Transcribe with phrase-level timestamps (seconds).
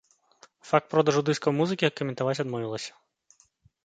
[0.69, 2.91] Факт продажу дыскаў музыкі каментаваць адмовілася.